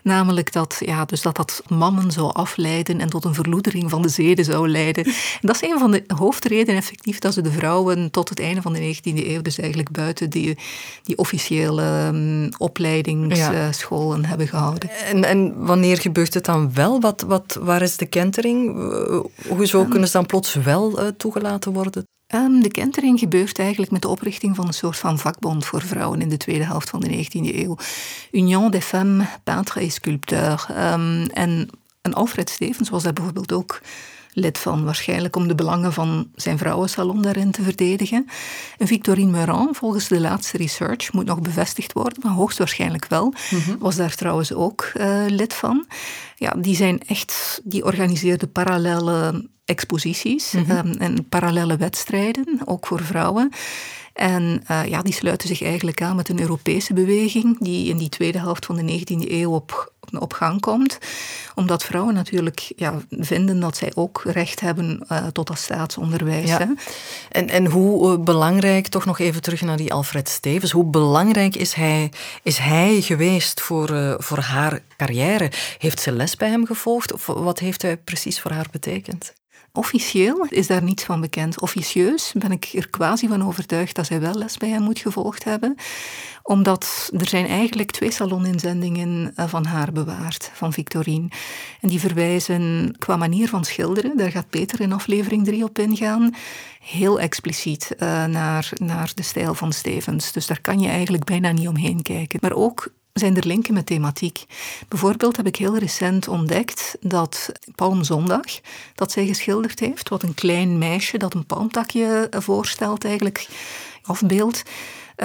[0.02, 4.08] Namelijk dat, ja, dus dat dat mannen zou afleiden en tot een verloedering van de
[4.08, 5.04] zeden zou leiden.
[5.04, 8.62] En dat is een van de hoofdredenen effectief dat ze de vrouwen tot het einde
[8.62, 10.58] van de 19e eeuw, dus eigenlijk buiten die,
[11.02, 14.90] die officiële um, opleidingsscholen hebben gehouden.
[14.90, 17.00] En, en wanneer gebeurt het dan wel?
[17.00, 18.76] Wat, wat, waar is de kentering?
[19.48, 22.06] Hoezo um, kunnen ze dan plots wel uh, toegelaten worden?
[22.34, 26.20] Um, de kentering gebeurt eigenlijk met de oprichting van een soort van vakbond voor vrouwen
[26.20, 27.76] in de tweede helft van de 19e eeuw.
[28.30, 30.68] Union des femmes peintres et sculpteurs.
[30.68, 31.68] Um, en,
[32.02, 33.80] en Alfred Stevens was daar bijvoorbeeld ook
[34.38, 38.26] lid van, waarschijnlijk om de belangen van zijn vrouwensalon daarin te verdedigen.
[38.78, 43.78] En Victorine Meurant, volgens de laatste research, moet nog bevestigd worden, maar hoogstwaarschijnlijk wel, mhm.
[43.78, 45.86] was daar trouwens ook uh, lid van.
[46.36, 50.70] Ja, die zijn echt, die organiseerde parallele exposities mhm.
[50.70, 53.50] ehm, en parallele wedstrijden, ook voor vrouwen.
[54.18, 58.08] En uh, ja, die sluiten zich eigenlijk aan met een Europese beweging die in die
[58.08, 60.98] tweede helft van de 19e eeuw op, op gang komt.
[61.54, 66.48] Omdat vrouwen natuurlijk ja, vinden dat zij ook recht hebben uh, tot dat staatsonderwijs.
[66.48, 66.74] Ja.
[67.28, 71.56] En, en hoe uh, belangrijk, toch nog even terug naar die Alfred Stevens, hoe belangrijk
[71.56, 75.50] is hij, is hij geweest voor, voor haar carrière?
[75.78, 79.36] Heeft ze les bij hem gevolgd of wat heeft hij precies voor haar betekend?
[79.72, 81.60] Officieel is daar niets van bekend.
[81.60, 85.44] Officieus ben ik er quasi van overtuigd dat zij wel les bij hem moet gevolgd
[85.44, 85.74] hebben.
[86.42, 91.28] Omdat er zijn eigenlijk twee saloninzendingen eh, van haar bewaard, van Victorine.
[91.80, 96.34] En die verwijzen qua manier van schilderen, daar gaat Peter in aflevering 3 op ingaan,
[96.80, 100.32] heel expliciet uh, naar, naar de stijl van Stevens.
[100.32, 102.38] Dus daar kan je eigenlijk bijna niet omheen kijken.
[102.42, 104.44] Maar ook zijn er linken met thematiek.
[104.88, 108.60] Bijvoorbeeld heb ik heel recent ontdekt dat Palmzondag,
[108.94, 113.48] dat zij geschilderd heeft, wat een klein meisje dat een palmtakje voorstelt eigenlijk,
[114.02, 114.62] afbeeldt.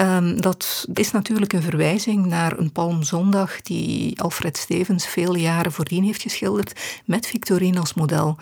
[0.00, 6.04] Um, dat is natuurlijk een verwijzing naar een Palmzondag die Alfred Stevens vele jaren voordien
[6.04, 8.36] heeft geschilderd met Victorine als model.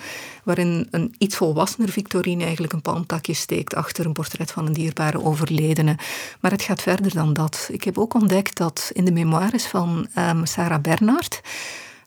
[0.44, 5.24] Waarin een iets volwassener Victorine eigenlijk een palmtakje steekt achter een portret van een dierbare
[5.24, 5.96] overledene.
[6.40, 7.68] Maar het gaat verder dan dat.
[7.72, 11.40] Ik heb ook ontdekt dat in de memoires van um, Sarah Bernhardt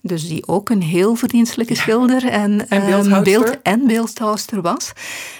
[0.07, 4.91] dus die ook een heel verdienstelijke schilder en, en ehm, beeld- en beeldhouster was,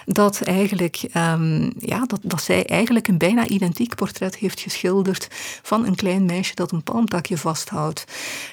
[0.06, 5.28] dat, eigenlijk, um, ja, dat, dat zij eigenlijk een bijna identiek portret heeft geschilderd
[5.62, 8.06] van een klein meisje dat een palmtakje vasthoudt.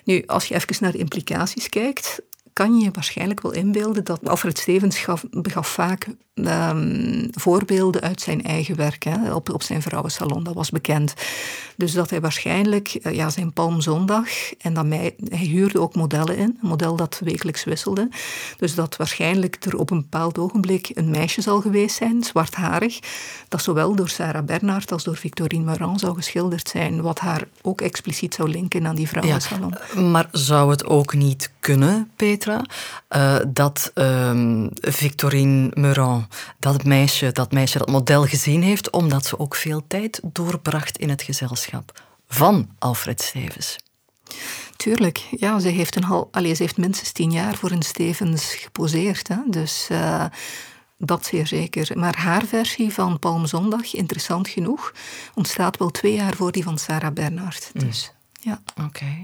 [0.05, 2.20] Nu, als je even naar de implicaties kijkt,
[2.53, 5.25] kan je je waarschijnlijk wel inbeelden dat Alfred Stevens gaf,
[5.61, 10.45] vaak um, voorbeelden uit zijn eigen werk hè, op, op zijn vrouwensalon.
[10.45, 11.15] Dat was bekend.
[11.77, 16.59] Dus dat hij waarschijnlijk uh, ja, zijn Palmzondag, en dan hij huurde ook modellen in,
[16.62, 18.09] een model dat wekelijks wisselde.
[18.57, 22.99] Dus dat waarschijnlijk er op een bepaald ogenblik een meisje zal geweest zijn, zwartharig,
[23.49, 27.81] dat zowel door Sarah Bernhardt als door Victorine Marant zou geschilderd zijn, wat haar ook
[27.81, 29.75] expliciet zou linken aan die vrouwensalon.
[30.11, 32.11] maar zou het ook niet kunnen,
[32.46, 36.26] Uh, dat um, Victorine Meurant
[36.59, 41.09] dat meisje, dat meisje dat model gezien heeft, omdat ze ook veel tijd doorbracht in
[41.09, 43.76] het gezelschap van Alfred Stevens.
[44.76, 48.55] Tuurlijk, ja, ze heeft, een hal, allez, ze heeft minstens tien jaar voor een Stevens
[48.55, 49.28] geposeerd.
[49.28, 49.37] Hè?
[49.46, 50.24] Dus uh,
[50.98, 51.98] dat zeer zeker.
[51.98, 54.92] Maar haar versie van Palmzondag, interessant genoeg,
[55.35, 57.70] ontstaat wel twee jaar voor die van Sarah Bernhardt.
[57.74, 57.81] Mm.
[57.87, 58.62] Dus, ja.
[58.85, 59.20] Oké.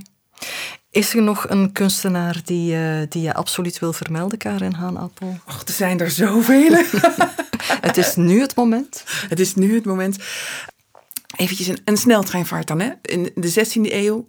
[0.91, 5.39] Is er nog een kunstenaar die, uh, die je absoluut wil vermelden, Karin Haanappel?
[5.47, 6.73] Och, er zijn er zoveel.
[7.89, 9.05] het is nu het moment.
[9.29, 10.17] Het is nu het moment.
[11.37, 12.81] Eventjes een, een sneltreinvaart dan.
[12.81, 12.91] Hè?
[13.03, 14.29] In de 16e eeuw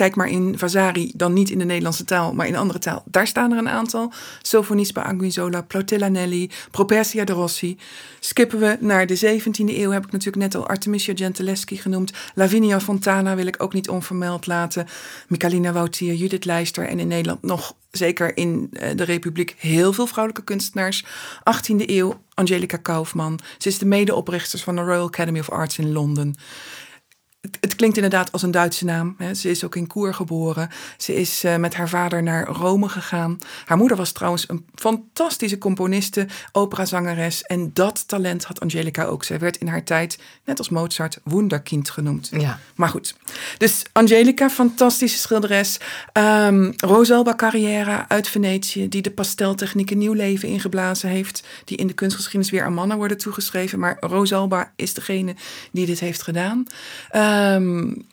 [0.00, 3.02] Kijk maar in Vasari, dan niet in de Nederlandse taal, maar in andere taal.
[3.04, 4.12] Daar staan er een aantal.
[4.42, 5.64] Sofonisba Anguissola,
[6.08, 7.78] Nelli, Propersia de Rossi.
[8.20, 12.12] Skippen we naar de 17e eeuw, heb ik natuurlijk net al Artemisia Gentileschi genoemd.
[12.34, 14.86] Lavinia Fontana wil ik ook niet onvermeld laten.
[15.28, 20.06] Michalina Woutier, Judith Leister en in Nederland nog zeker in eh, de Republiek heel veel
[20.06, 21.04] vrouwelijke kunstenaars.
[21.38, 23.38] 18e eeuw, Angelica Kaufman.
[23.58, 26.34] Ze is de medeoprichter van de Royal Academy of Arts in Londen
[27.40, 29.14] het, klinkt inderdaad als een Duitse naam.
[29.18, 29.34] Hè.
[29.34, 30.68] Ze is ook in Koer geboren.
[30.96, 33.38] Ze is uh, met haar vader naar Rome gegaan.
[33.64, 37.42] Haar moeder was trouwens een fantastische componiste, operazangeres.
[37.42, 39.24] En dat talent had Angelica ook.
[39.24, 42.28] Zij werd in haar tijd, net als Mozart, Wunderkind genoemd.
[42.32, 42.58] Ja.
[42.74, 43.14] Maar goed.
[43.58, 45.78] Dus Angelica, fantastische schilderes.
[46.12, 51.42] Um, Rosalba Carriera uit Venetië, die de pasteltechniek een nieuw leven ingeblazen heeft.
[51.64, 53.78] Die in de kunstgeschiedenis weer aan mannen worden toegeschreven.
[53.78, 55.34] Maar Rosalba is degene
[55.72, 56.66] die dit heeft gedaan.
[57.12, 58.08] Uh, Um,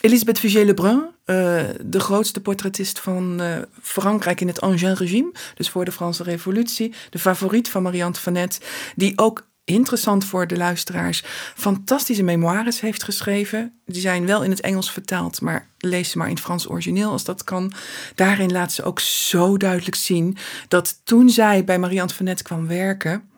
[0.00, 5.92] Elisabeth Vigée-Lebrun, uh, de grootste portretist van uh, Frankrijk in het Ancien-regime, dus voor de
[5.92, 8.60] Franse Revolutie, de favoriet van Marie Antoinette,
[8.96, 13.72] die ook interessant voor de luisteraars fantastische memoires heeft geschreven.
[13.86, 17.10] Die zijn wel in het Engels vertaald, maar lees ze maar in het Frans origineel
[17.10, 17.72] als dat kan.
[18.14, 20.36] Daarin laat ze ook zo duidelijk zien
[20.68, 23.28] dat toen zij bij Marie Antoinette kwam werken,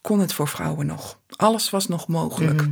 [0.00, 1.18] kon het voor vrouwen nog.
[1.36, 2.60] Alles was nog mogelijk.
[2.60, 2.70] Mhm.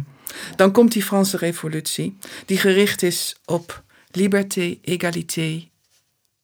[0.56, 5.68] Dan komt die Franse revolutie, die gericht is op liberté, égalité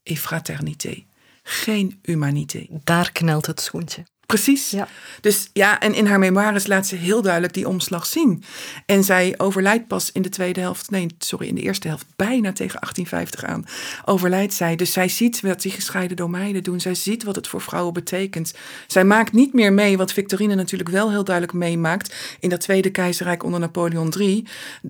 [0.02, 1.04] et fraternité.
[1.42, 2.66] Geen humanité.
[2.84, 4.04] Daar knelt het schoentje.
[4.32, 4.70] Precies.
[4.70, 4.88] Ja.
[5.20, 8.44] Dus ja, en in haar memoires laat ze heel duidelijk die omslag zien.
[8.86, 12.52] En zij overlijdt pas in de tweede helft, nee, sorry, in de eerste helft, bijna
[12.52, 13.64] tegen 1850 aan.
[14.04, 14.76] Overlijdt zij.
[14.76, 16.80] Dus zij ziet wat die gescheiden domeinen doen.
[16.80, 18.54] Zij ziet wat het voor vrouwen betekent.
[18.86, 22.14] Zij maakt niet meer mee, wat Victorine natuurlijk wel heel duidelijk meemaakt.
[22.40, 24.46] in dat Tweede Keizerrijk onder Napoleon III.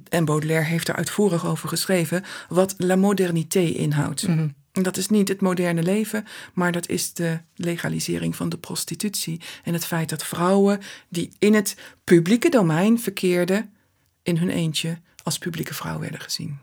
[0.09, 2.25] En Baudelaire heeft er uitvoerig over geschreven.
[2.49, 4.29] wat la modernité inhoudt.
[4.29, 4.47] Mhm.
[4.73, 9.41] Dat is niet het moderne leven, maar dat is de legalisering van de prostitutie.
[9.65, 13.73] En het feit dat vrouwen die in het publieke domein verkeerden,
[14.23, 16.59] in hun eentje als publieke vrouw werden gezien.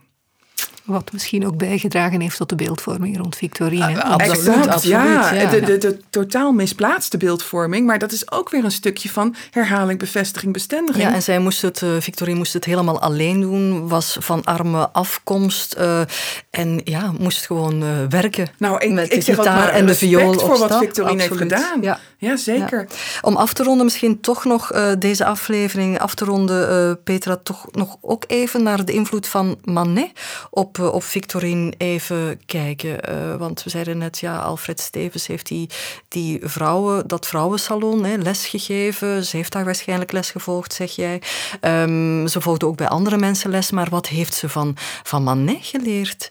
[0.89, 4.03] Wat misschien ook bijgedragen heeft tot de beeldvorming rond Victorine.
[4.03, 5.49] Ah, absoluut, absoluut, ja.
[5.49, 7.85] De, de, de, totaal misplaatste beeldvorming.
[7.85, 11.03] Maar dat is ook weer een stukje van herhaling, bevestiging, bestendiging.
[11.03, 13.87] Ja, en zij moest het, uh, Victorine moest het helemaal alleen doen.
[13.87, 15.75] Was van arme afkomst.
[15.79, 16.01] Uh,
[16.49, 20.57] en ja, moest gewoon uh, werken nou, ik, met de gitaar en de viool voor
[20.57, 21.81] wat Victorine heeft gedaan.
[21.81, 22.87] Ja, ja zeker.
[23.21, 27.97] Om af te ronden, misschien toch nog deze aflevering af te ronden, Petra, toch nog
[28.01, 30.11] ook even naar de invloed van Manet
[30.49, 33.09] op op Victorine even kijken.
[33.09, 35.69] Uh, want we zeiden net, ja, Alfred Stevens heeft die,
[36.07, 39.25] die vrouwen, dat vrouwensalon hè, les gegeven.
[39.25, 41.21] Ze heeft daar waarschijnlijk les gevolgd, zeg jij.
[41.61, 43.71] Um, ze volgde ook bij andere mensen les.
[43.71, 46.29] Maar wat heeft ze van, van Manet geleerd?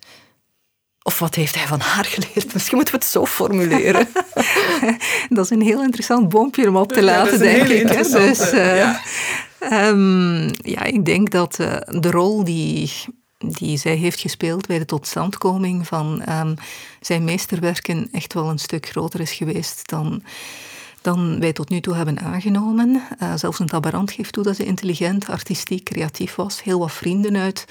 [1.03, 2.53] Of wat heeft hij van haar geleerd?
[2.53, 4.09] Misschien moeten we het zo formuleren.
[5.29, 7.89] dat is een heel interessant boompje om op te laten, denk ik.
[7.89, 9.01] Dus, uh, ja.
[9.73, 12.93] Um, ja, ik denk dat uh, de rol die
[13.38, 16.55] die zij heeft gespeeld bij de totstandkoming van um,
[17.01, 20.22] zijn meesterwerken echt wel een stuk groter is geweest dan,
[21.01, 23.03] dan wij tot nu toe hebben aangenomen.
[23.22, 26.62] Uh, zelfs een tabarant geeft toe dat ze intelligent, artistiek, creatief was.
[26.62, 27.64] Heel wat vrienden uit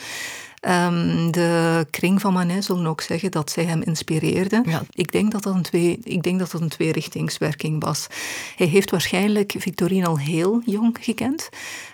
[0.62, 4.64] Um, de kring van Manet zullen ook zeggen dat zij hem inspireerde.
[4.66, 4.84] Ja.
[4.90, 8.08] Ik, denk dat dat een twee, ik denk dat dat een tweerichtingswerking was.
[8.56, 11.50] Hij heeft waarschijnlijk Victorine al heel jong gekend.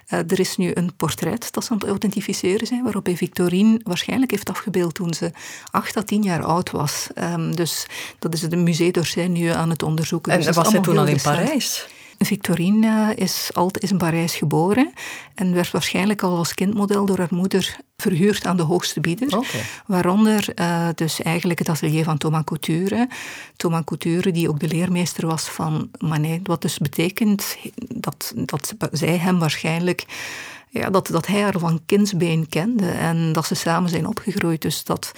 [0.10, 3.80] Uh, er is nu een portret dat ze aan het authentificeren zijn, waarop hij Victorine
[3.84, 5.32] waarschijnlijk heeft afgebeeld toen ze
[5.72, 7.08] acht à tien jaar oud was.
[7.16, 7.88] Um, dus
[8.20, 10.32] dat is het Musée d'Orsay nu aan het onderzoeken.
[10.32, 11.88] En dus was hij toen al in Parijs?
[12.26, 14.94] Victorine is, altijd, is in Parijs geboren
[15.36, 19.46] en werd waarschijnlijk al als kindmodel door haar moeder verhuurd aan de hoogste bieder.
[19.86, 23.10] Waaronder uh, dus eigenlijk het atelier van Thomas Couture.
[23.56, 26.48] Thomas Couture, die ook de leermeester was van Manet.
[26.48, 27.58] Wat dus betekent
[27.88, 30.06] dat, dat zij hem waarschijnlijk
[30.74, 34.62] ja, dat, dat hij haar van kindsbeen kende en dat ze samen zijn opgegroeid.
[34.62, 35.12] Dus dat,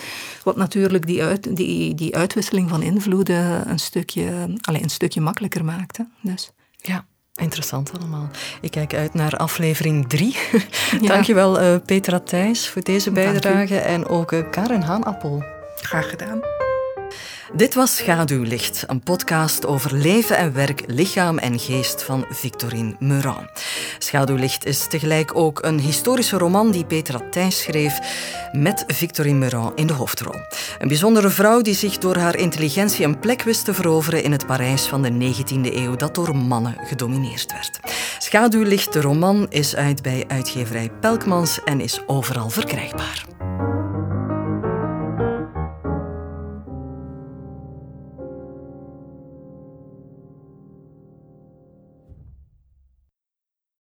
[0.44, 5.66] wat natuurlijk die, uit, die, die uitwisseling van invloeden een stukje, allez, een stukje makkelijker
[5.66, 6.08] maakte.
[6.22, 6.52] Dus.
[6.86, 7.06] Ja.
[7.36, 8.30] Interessant allemaal.
[8.62, 10.36] Ik kijk uit naar aflevering 3.
[11.02, 11.08] Ja.
[11.08, 15.44] Dankjewel uh, Petra Thijs voor deze bijdrage en ook uh, Karen Haanappel.
[15.76, 16.65] Graag gedaan.
[17.54, 23.50] Dit was Schaduwlicht, een podcast over leven en werk, lichaam en geest van Victorine Meurant.
[23.98, 28.00] Schaduwlicht is tegelijk ook een historische roman die Petra Thijs schreef
[28.52, 30.40] met Victorine Meurant in de hoofdrol.
[30.80, 34.46] Een bijzondere vrouw die zich door haar intelligentie een plek wist te veroveren in het
[34.46, 37.80] Parijs van de 19e eeuw dat door mannen gedomineerd werd.
[38.20, 43.26] Schaduwlicht, de roman, is uit bij uitgeverij Pelkmans en is overal verkrijgbaar.